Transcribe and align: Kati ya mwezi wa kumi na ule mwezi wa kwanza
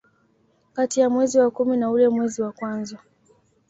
Kati 0.73 0.99
ya 0.99 1.09
mwezi 1.09 1.39
wa 1.39 1.51
kumi 1.51 1.77
na 1.77 1.89
ule 1.91 2.09
mwezi 2.09 2.41
wa 2.41 2.51
kwanza 2.51 2.97